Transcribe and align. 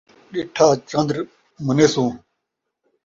ݙٹھا 0.35 0.67
چن٘در 0.89 1.17
منیسوں 1.65 2.07